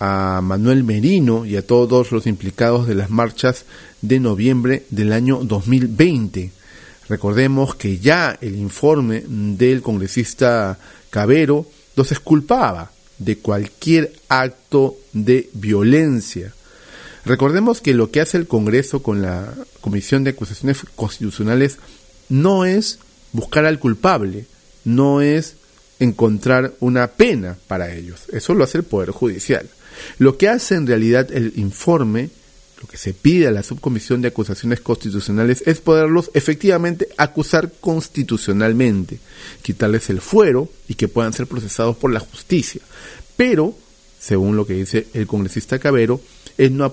a 0.00 0.40
Manuel 0.42 0.84
Merino 0.84 1.46
y 1.46 1.56
a 1.56 1.66
todos 1.66 2.12
los 2.12 2.26
implicados 2.26 2.86
de 2.86 2.94
las 2.94 3.10
marchas 3.10 3.64
de 4.02 4.20
noviembre 4.20 4.84
del 4.90 5.12
año 5.12 5.40
2020. 5.42 6.52
Recordemos 7.08 7.74
que 7.74 7.98
ya 7.98 8.36
el 8.40 8.56
informe 8.56 9.22
del 9.26 9.82
congresista 9.82 10.78
Cabero 11.10 11.66
los 11.94 12.12
exculpaba 12.12 12.90
de 13.18 13.38
cualquier 13.38 14.12
acto 14.28 14.96
de 15.12 15.48
violencia. 15.54 16.52
Recordemos 17.24 17.80
que 17.80 17.94
lo 17.94 18.10
que 18.10 18.20
hace 18.20 18.36
el 18.36 18.46
Congreso 18.46 19.02
con 19.02 19.22
la 19.22 19.52
Comisión 19.80 20.24
de 20.24 20.30
Acusaciones 20.30 20.78
Constitucionales 20.94 21.78
no 22.28 22.64
es 22.64 22.98
buscar 23.32 23.64
al 23.64 23.78
culpable, 23.78 24.46
no 24.84 25.20
es 25.20 25.56
encontrar 25.98 26.74
una 26.80 27.08
pena 27.08 27.56
para 27.66 27.94
ellos. 27.94 28.22
Eso 28.32 28.54
lo 28.54 28.64
hace 28.64 28.78
el 28.78 28.84
Poder 28.84 29.10
Judicial. 29.10 29.68
Lo 30.18 30.36
que 30.36 30.48
hace 30.48 30.74
en 30.74 30.86
realidad 30.86 31.28
el 31.32 31.54
informe, 31.56 32.30
lo 32.80 32.88
que 32.88 32.98
se 32.98 33.14
pide 33.14 33.46
a 33.46 33.52
la 33.52 33.62
Subcomisión 33.62 34.20
de 34.20 34.28
Acusaciones 34.28 34.80
Constitucionales 34.80 35.62
es 35.66 35.80
poderlos 35.80 36.30
efectivamente 36.34 37.08
acusar 37.16 37.72
constitucionalmente, 37.80 39.18
quitarles 39.62 40.10
el 40.10 40.20
fuero 40.20 40.68
y 40.88 40.94
que 40.94 41.08
puedan 41.08 41.32
ser 41.32 41.46
procesados 41.46 41.96
por 41.96 42.12
la 42.12 42.20
justicia. 42.20 42.82
Pero, 43.36 43.74
según 44.18 44.56
lo 44.56 44.66
que 44.66 44.74
dice 44.74 45.06
el 45.14 45.26
congresista 45.26 45.78
Cabero, 45.78 46.20
él 46.58 46.76
no 46.76 46.84
ha, 46.84 46.92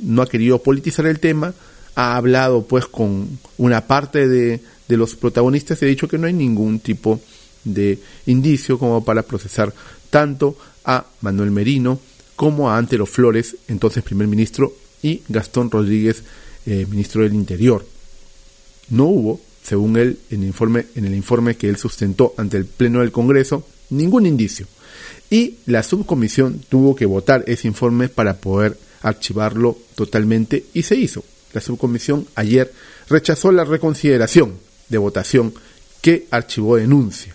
no 0.00 0.22
ha 0.22 0.28
querido 0.28 0.62
politizar 0.62 1.06
el 1.06 1.20
tema, 1.20 1.54
ha 1.96 2.16
hablado 2.16 2.66
pues 2.66 2.86
con 2.86 3.38
una 3.56 3.86
parte 3.86 4.26
de, 4.26 4.60
de 4.88 4.96
los 4.96 5.14
protagonistas 5.14 5.80
y 5.80 5.84
ha 5.84 5.88
dicho 5.88 6.08
que 6.08 6.18
no 6.18 6.26
hay 6.26 6.32
ningún 6.32 6.80
tipo 6.80 7.16
de 7.16 7.33
indicio 8.26 8.78
como 8.78 9.04
para 9.04 9.22
procesar 9.22 9.72
tanto 10.10 10.56
a 10.84 11.06
Manuel 11.22 11.50
Merino 11.50 11.98
como 12.36 12.70
a 12.70 12.76
Antero 12.76 13.06
Flores, 13.06 13.56
entonces 13.68 14.02
primer 14.02 14.26
ministro, 14.26 14.74
y 15.02 15.22
Gastón 15.28 15.70
Rodríguez, 15.70 16.22
eh, 16.66 16.86
ministro 16.88 17.22
del 17.22 17.34
Interior. 17.34 17.86
No 18.90 19.04
hubo, 19.04 19.40
según 19.62 19.96
él, 19.96 20.18
en 20.30 20.42
el, 20.42 20.48
informe, 20.48 20.86
en 20.94 21.04
el 21.04 21.14
informe 21.14 21.56
que 21.56 21.68
él 21.68 21.76
sustentó 21.76 22.34
ante 22.36 22.56
el 22.56 22.64
Pleno 22.64 23.00
del 23.00 23.12
Congreso, 23.12 23.66
ningún 23.90 24.26
indicio. 24.26 24.66
Y 25.30 25.56
la 25.66 25.82
subcomisión 25.82 26.60
tuvo 26.68 26.94
que 26.96 27.06
votar 27.06 27.44
ese 27.46 27.68
informe 27.68 28.08
para 28.08 28.38
poder 28.38 28.78
archivarlo 29.02 29.78
totalmente 29.94 30.64
y 30.74 30.82
se 30.82 30.96
hizo. 30.96 31.24
La 31.52 31.60
subcomisión 31.60 32.26
ayer 32.34 32.72
rechazó 33.08 33.52
la 33.52 33.64
reconsideración 33.64 34.54
de 34.88 34.98
votación 34.98 35.54
que 36.00 36.26
archivó 36.30 36.76
denuncia. 36.76 37.34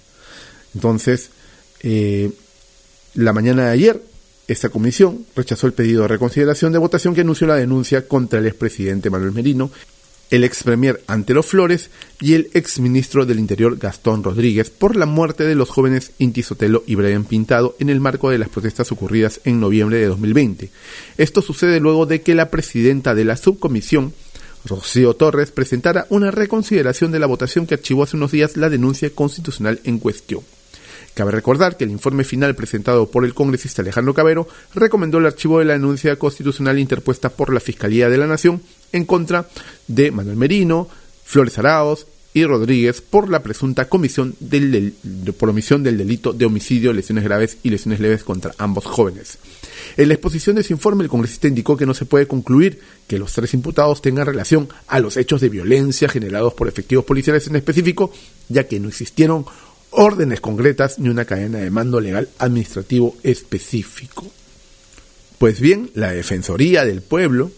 Entonces, 0.76 1.30
eh, 1.82 2.32
la 3.16 3.34
mañana 3.34 3.66
de 3.66 3.72
ayer, 3.72 4.04
esta 4.48 4.70
comisión 4.70 5.26
rechazó 5.36 5.68
el 5.68 5.74
pedido 5.74 6.04
de 6.04 6.08
reconsideración 6.08 6.72
de 6.72 6.80
votación 6.80 7.14
que 7.14 7.22
anunció 7.22 7.48
la 7.48 7.56
denuncia 7.56 8.08
contra 8.08 8.40
el 8.40 8.48
expresidente 8.48 9.10
Manuel 9.10 9.32
Merino, 9.32 9.72
el 10.30 10.44
ex 10.44 10.64
premier 10.64 11.02
Antero 11.08 11.44
Flores 11.44 11.90
y 12.22 12.34
el 12.34 12.50
ex 12.54 12.80
ministro 12.80 13.26
del 13.26 13.40
Interior 13.40 13.78
Gastón 13.78 14.24
Rodríguez 14.24 14.70
por 14.70 14.96
la 14.96 15.06
muerte 15.06 15.44
de 15.44 15.56
los 15.56 15.70
jóvenes 15.70 16.12
Inti 16.20 16.44
Sotelo 16.44 16.84
y 16.86 16.96
Brian 16.96 17.26
Pintado 17.26 17.76
en 17.80 17.90
el 17.90 18.00
marco 18.00 18.30
de 18.30 18.38
las 18.38 18.50
protestas 18.50 18.92
ocurridas 18.92 19.42
en 19.44 19.60
noviembre 19.60 19.98
de 19.98 20.08
2020. 20.08 20.70
Esto 21.18 21.42
sucede 21.42 21.80
luego 21.80 22.06
de 22.06 22.22
que 22.22 22.36
la 22.36 22.52
presidenta 22.52 23.16
de 23.16 23.26
la 23.26 23.38
subcomisión 23.38 24.14
Rocío 24.66 25.16
Torres 25.16 25.52
presentara 25.52 26.06
una 26.10 26.32
reconsideración 26.32 27.12
de 27.12 27.20
la 27.20 27.28
votación 27.28 27.66
que 27.66 27.76
archivó 27.76 28.04
hace 28.04 28.18
unos 28.18 28.32
días 28.32 28.58
la 28.58 28.70
denuncia 28.70 29.10
constitucional 29.10 29.80
en 29.84 30.00
cuestión. 30.00 30.42
Cabe 31.14 31.32
recordar 31.32 31.76
que 31.76 31.84
el 31.84 31.92
informe 31.92 32.24
final 32.24 32.56
presentado 32.56 33.10
por 33.10 33.26
el 33.26 33.34
congresista 33.34 33.82
Alejandro 33.82 34.14
Cabero 34.14 34.48
recomendó 34.74 35.18
el 35.18 35.26
archivo 35.26 35.60
de 35.60 35.66
la 35.66 35.74
denuncia 35.74 36.18
constitucional 36.18 36.80
interpuesta 36.80 37.30
por 37.30 37.54
la 37.54 37.60
Fiscalía 37.60 38.10
de 38.10 38.18
la 38.18 38.28
Nación 38.28 38.62
en 38.92 39.06
contra 39.06 39.48
de 39.88 40.12
Manuel 40.12 40.38
Merino, 40.38 40.88
Flores 41.26 41.58
Araos 41.58 42.08
y 42.34 42.46
Rodríguez 42.46 43.02
por 43.02 43.30
la 43.30 43.42
presunta 43.42 43.90
comisión 43.90 44.36
del, 44.40 44.94
por 45.38 45.50
omisión 45.50 45.84
del 45.84 45.98
delito 45.98 46.32
de 46.32 46.46
homicidio, 46.46 46.94
lesiones 46.94 47.24
graves 47.24 47.58
y 47.64 47.70
lesiones 47.70 48.00
leves 48.00 48.24
contra 48.24 48.54
ambos 48.58 48.86
jóvenes. 48.86 49.40
En 49.98 50.08
la 50.08 50.14
exposición 50.14 50.56
de 50.56 50.62
ese 50.62 50.74
informe, 50.74 51.04
el 51.04 51.10
congresista 51.10 51.48
indicó 51.48 51.76
que 51.76 51.86
no 51.86 51.94
se 51.94 52.06
puede 52.06 52.28
concluir 52.28 52.80
que 53.08 53.18
los 53.18 53.34
tres 53.34 53.54
imputados 53.54 54.02
tengan 54.02 54.28
relación 54.28 54.70
a 54.88 55.00
los 55.00 55.18
hechos 55.18 55.42
de 55.42 55.50
violencia 55.50 56.08
generados 56.08 56.54
por 56.54 56.68
efectivos 56.68 57.06
policiales 57.06 57.48
en 57.48 57.56
específico, 57.56 58.14
ya 58.48 58.68
que 58.68 58.80
no 58.80 58.90
existieron 58.90 59.46
órdenes 60.00 60.40
concretas 60.40 60.98
ni 60.98 61.10
una 61.10 61.26
cadena 61.26 61.58
de 61.58 61.70
mando 61.70 62.00
legal 62.00 62.30
administrativo 62.38 63.18
específico. 63.22 64.26
Pues 65.38 65.60
bien, 65.60 65.92
la 65.94 66.14
Defensoría 66.14 66.86
del 66.86 67.02
Pueblo 67.02 67.52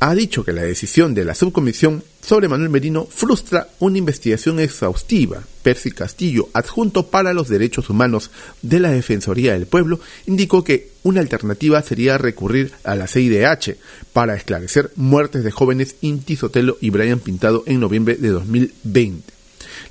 ha 0.00 0.14
dicho 0.14 0.42
que 0.42 0.54
la 0.54 0.62
decisión 0.62 1.12
de 1.12 1.26
la 1.26 1.34
subcomisión 1.34 2.02
sobre 2.22 2.48
Manuel 2.48 2.70
Merino 2.70 3.04
frustra 3.04 3.68
una 3.78 3.98
investigación 3.98 4.58
exhaustiva. 4.58 5.42
Percy 5.62 5.90
Castillo, 5.90 6.48
adjunto 6.54 7.08
para 7.08 7.34
los 7.34 7.50
derechos 7.50 7.90
humanos 7.90 8.30
de 8.62 8.80
la 8.80 8.90
Defensoría 8.90 9.52
del 9.52 9.66
Pueblo, 9.66 10.00
indicó 10.26 10.64
que 10.64 10.92
una 11.02 11.20
alternativa 11.20 11.82
sería 11.82 12.16
recurrir 12.16 12.72
a 12.84 12.96
la 12.96 13.06
CIDH 13.06 13.76
para 14.14 14.34
esclarecer 14.34 14.92
muertes 14.96 15.44
de 15.44 15.50
jóvenes 15.50 15.96
Inti 16.00 16.36
Sotelo 16.36 16.78
y 16.80 16.88
Brian 16.88 17.20
Pintado 17.20 17.64
en 17.66 17.80
noviembre 17.80 18.14
de 18.14 18.30
2020. 18.30 19.33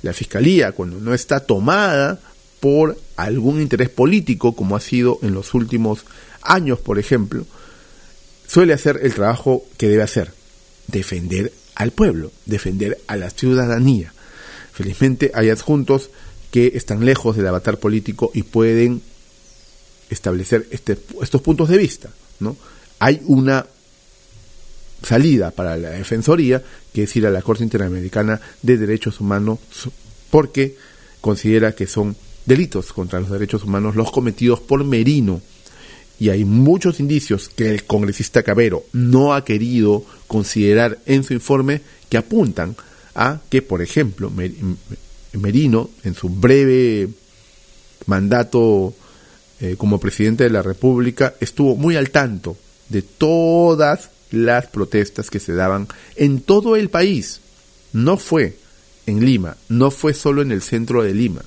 La 0.02 0.12
Fiscalía, 0.12 0.72
cuando 0.72 1.00
no 1.00 1.14
está 1.14 1.40
tomada 1.40 2.20
por 2.60 2.98
algún 3.16 3.60
interés 3.60 3.90
político, 3.90 4.54
como 4.54 4.76
ha 4.76 4.80
sido 4.80 5.18
en 5.22 5.34
los 5.34 5.54
últimos 5.54 6.04
años, 6.42 6.78
por 6.78 6.98
ejemplo, 6.98 7.46
suele 8.46 8.72
hacer 8.72 9.00
el 9.02 9.14
trabajo 9.14 9.64
que 9.76 9.88
debe 9.88 10.02
hacer, 10.02 10.32
defender 10.86 11.52
al 11.74 11.90
pueblo, 11.90 12.32
defender 12.46 12.98
a 13.06 13.16
la 13.16 13.30
ciudadanía. 13.30 14.12
Felizmente 14.72 15.30
hay 15.34 15.50
adjuntos 15.50 16.10
que 16.50 16.72
están 16.74 17.04
lejos 17.04 17.36
del 17.36 17.46
avatar 17.46 17.78
político 17.78 18.30
y 18.32 18.44
pueden 18.44 19.02
establecer 20.10 20.66
este, 20.70 20.96
estos 21.20 21.42
puntos 21.42 21.68
de 21.68 21.78
vista. 21.78 22.10
¿no? 22.40 22.56
Hay 22.98 23.20
una 23.26 23.66
salida 25.04 25.50
para 25.50 25.76
la 25.76 25.90
Defensoría, 25.90 26.62
que 26.92 27.04
es 27.04 27.16
ir 27.16 27.26
a 27.26 27.30
la 27.30 27.42
Corte 27.42 27.64
Interamericana 27.64 28.40
de 28.62 28.76
Derechos 28.76 29.20
Humanos, 29.20 29.58
porque 30.30 30.76
considera 31.20 31.72
que 31.72 31.86
son 31.86 32.16
delitos 32.46 32.92
contra 32.92 33.20
los 33.20 33.30
derechos 33.30 33.64
humanos 33.64 33.96
los 33.96 34.10
cometidos 34.10 34.60
por 34.60 34.84
Merino. 34.84 35.40
Y 36.18 36.28
hay 36.28 36.44
muchos 36.44 37.00
indicios 37.00 37.48
que 37.48 37.70
el 37.70 37.84
congresista 37.84 38.42
Cabero 38.42 38.84
no 38.92 39.34
ha 39.34 39.44
querido 39.44 40.04
considerar 40.26 40.98
en 41.06 41.24
su 41.24 41.32
informe 41.32 41.80
que 42.08 42.18
apuntan 42.18 42.76
a 43.14 43.40
que, 43.48 43.62
por 43.62 43.82
ejemplo, 43.82 44.30
Merino, 45.32 45.90
en 46.04 46.14
su 46.14 46.28
breve 46.28 47.08
mandato 48.06 48.94
eh, 49.60 49.74
como 49.76 49.98
presidente 49.98 50.44
de 50.44 50.50
la 50.50 50.62
República, 50.62 51.34
estuvo 51.40 51.74
muy 51.74 51.96
al 51.96 52.10
tanto 52.10 52.56
de 52.88 53.02
todas 53.02 54.10
las 54.34 54.66
protestas 54.66 55.30
que 55.30 55.40
se 55.40 55.54
daban 55.54 55.88
en 56.16 56.40
todo 56.40 56.76
el 56.76 56.90
país. 56.90 57.40
No 57.92 58.16
fue 58.16 58.56
en 59.06 59.24
Lima, 59.24 59.56
no 59.68 59.90
fue 59.90 60.14
solo 60.14 60.42
en 60.42 60.52
el 60.52 60.62
centro 60.62 61.02
de 61.02 61.14
Lima. 61.14 61.42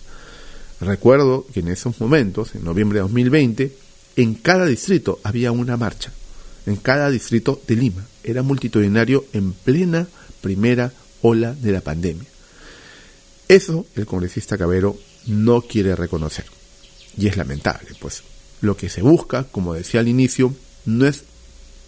Recuerdo 0.79 1.45
que 1.53 1.61
en 1.61 1.69
esos 1.69 1.99
momentos, 1.99 2.53
en 2.55 2.63
noviembre 2.63 2.97
de 2.97 3.03
2020, 3.03 3.75
en 4.15 4.35
cada 4.35 4.65
distrito 4.65 5.19
había 5.23 5.51
una 5.51 5.77
marcha, 5.77 6.11
en 6.65 6.75
cada 6.75 7.09
distrito 7.09 7.61
de 7.67 7.75
Lima. 7.75 8.05
Era 8.23 8.43
multitudinario 8.43 9.25
en 9.33 9.53
plena 9.53 10.07
primera 10.41 10.91
ola 11.21 11.53
de 11.53 11.71
la 11.71 11.81
pandemia. 11.81 12.27
Eso 13.47 13.85
el 13.95 14.05
congresista 14.05 14.57
Cabero 14.57 14.97
no 15.25 15.61
quiere 15.61 15.95
reconocer. 15.95 16.45
Y 17.17 17.27
es 17.27 17.37
lamentable, 17.37 17.89
pues 17.99 18.23
lo 18.61 18.75
que 18.77 18.89
se 18.89 19.01
busca, 19.01 19.43
como 19.45 19.73
decía 19.73 19.99
al 19.99 20.07
inicio, 20.07 20.53
no 20.85 21.07
es 21.07 21.23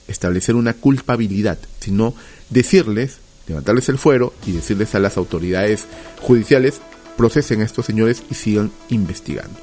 establecer 0.09 0.55
una 0.55 0.73
culpabilidad, 0.73 1.57
sino 1.79 2.13
decirles, 2.49 3.17
levantarles 3.47 3.89
el 3.89 3.97
fuero 3.97 4.33
y 4.45 4.51
decirles 4.51 4.95
a 4.95 4.99
las 4.99 5.17
autoridades 5.17 5.85
judiciales, 6.21 6.81
procesen 7.17 7.61
a 7.61 7.65
estos 7.65 7.85
señores 7.85 8.23
y 8.29 8.35
sigan 8.35 8.71
investigando. 8.89 9.59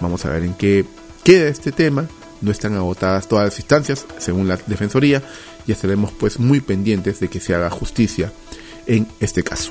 Vamos 0.00 0.24
a 0.24 0.30
ver 0.30 0.44
en 0.44 0.54
qué 0.54 0.84
queda 1.24 1.48
este 1.48 1.72
tema. 1.72 2.06
No 2.42 2.50
están 2.50 2.74
agotadas 2.74 3.28
todas 3.28 3.46
las 3.46 3.58
instancias, 3.58 4.06
según 4.18 4.46
la 4.46 4.58
Defensoría, 4.66 5.22
y 5.66 5.72
estaremos 5.72 6.12
pues 6.12 6.38
muy 6.38 6.60
pendientes 6.60 7.18
de 7.18 7.28
que 7.28 7.40
se 7.40 7.54
haga 7.54 7.70
justicia 7.70 8.32
en 8.86 9.08
este 9.20 9.42
caso. 9.42 9.70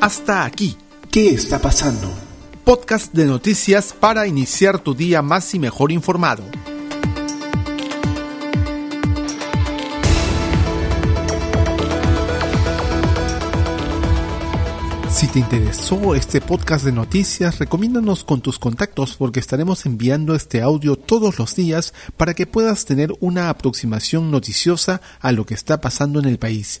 Hasta 0.00 0.44
aquí. 0.44 0.76
¿Qué 1.10 1.30
está 1.34 1.58
pasando? 1.58 2.29
Podcast 2.64 3.12
de 3.12 3.26
noticias 3.26 3.92
para 3.98 4.26
iniciar 4.26 4.78
tu 4.78 4.94
día 4.94 5.22
más 5.22 5.54
y 5.54 5.58
mejor 5.58 5.92
informado. 5.92 6.44
Si 15.10 15.26
te 15.26 15.38
interesó 15.38 16.14
este 16.14 16.40
podcast 16.40 16.84
de 16.84 16.92
noticias, 16.92 17.58
recomiéndanos 17.58 18.24
con 18.24 18.40
tus 18.40 18.58
contactos 18.58 19.16
porque 19.16 19.40
estaremos 19.40 19.84
enviando 19.84 20.34
este 20.34 20.62
audio 20.62 20.96
todos 20.96 21.38
los 21.38 21.54
días 21.54 21.92
para 22.16 22.32
que 22.32 22.46
puedas 22.46 22.86
tener 22.86 23.12
una 23.20 23.50
aproximación 23.50 24.30
noticiosa 24.30 25.02
a 25.20 25.32
lo 25.32 25.44
que 25.44 25.52
está 25.52 25.80
pasando 25.80 26.20
en 26.20 26.26
el 26.26 26.38
país. 26.38 26.80